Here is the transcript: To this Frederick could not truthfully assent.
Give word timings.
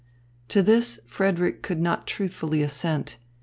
To 0.47 0.63
this 0.63 0.99
Frederick 1.05 1.61
could 1.61 1.79
not 1.79 2.07
truthfully 2.07 2.63
assent. 2.63 3.17